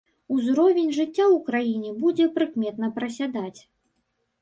[0.35, 3.57] Узровень жыцця ў краіне будзе прыкметна прасядаць.